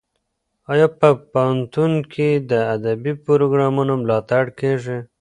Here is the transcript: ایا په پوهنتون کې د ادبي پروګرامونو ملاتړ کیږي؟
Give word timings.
ایا 0.71 0.87
په 0.99 1.09
پوهنتون 1.31 1.91
کې 2.13 2.29
د 2.51 2.51
ادبي 2.75 3.13
پروګرامونو 3.25 3.93
ملاتړ 4.03 4.43
کیږي؟ 4.59 4.97